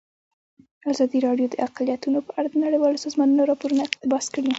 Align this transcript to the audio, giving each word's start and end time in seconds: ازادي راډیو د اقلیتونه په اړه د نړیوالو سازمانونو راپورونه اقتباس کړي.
ازادي 0.91 1.19
راډیو 1.27 1.47
د 1.49 1.55
اقلیتونه 1.67 2.19
په 2.25 2.31
اړه 2.39 2.47
د 2.51 2.55
نړیوالو 2.65 3.03
سازمانونو 3.05 3.47
راپورونه 3.51 3.81
اقتباس 3.85 4.25
کړي. 4.33 4.47